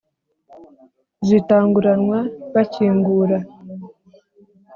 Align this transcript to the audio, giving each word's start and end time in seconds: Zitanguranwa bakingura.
Zitanguranwa 1.27 2.19
bakingura. 2.53 3.37